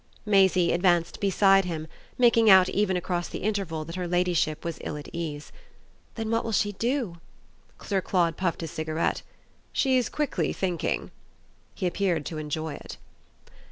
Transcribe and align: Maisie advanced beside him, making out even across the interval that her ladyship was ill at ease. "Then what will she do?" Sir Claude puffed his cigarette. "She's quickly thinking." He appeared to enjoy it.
Maisie 0.25 0.71
advanced 0.71 1.19
beside 1.19 1.63
him, 1.65 1.85
making 2.17 2.49
out 2.49 2.67
even 2.67 2.97
across 2.97 3.27
the 3.27 3.43
interval 3.43 3.85
that 3.85 3.97
her 3.97 4.07
ladyship 4.07 4.65
was 4.65 4.79
ill 4.81 4.97
at 4.97 5.07
ease. 5.13 5.51
"Then 6.15 6.31
what 6.31 6.43
will 6.43 6.51
she 6.51 6.71
do?" 6.71 7.17
Sir 7.83 8.01
Claude 8.01 8.35
puffed 8.35 8.61
his 8.61 8.71
cigarette. 8.71 9.21
"She's 9.71 10.09
quickly 10.09 10.53
thinking." 10.53 11.11
He 11.75 11.85
appeared 11.85 12.25
to 12.25 12.39
enjoy 12.39 12.73
it. 12.73 12.97